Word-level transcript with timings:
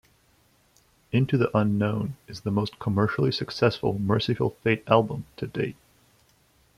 "Into 1.11 1.37
the 1.37 1.55
Unknown" 1.55 2.15
is 2.27 2.41
the 2.41 2.49
most 2.49 2.79
commercially 2.79 3.31
successful 3.31 3.99
Mercyful 3.99 4.55
Fate 4.63 4.83
album 4.87 5.27
to 5.37 5.45
date. 5.45 5.75